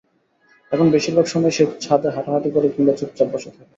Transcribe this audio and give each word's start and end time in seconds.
এখন 0.71 0.87
বেশির 0.89 1.13
ভাগ 1.15 1.25
সময় 1.25 1.53
সে 1.53 1.63
ছাদে 1.81 2.07
হাঁটাহাঁটি 2.15 2.49
করে 2.51 2.67
কিংবা 2.69 2.93
চুপচাপ 2.99 3.27
বসে 3.33 3.49
থাকে। 3.49 3.63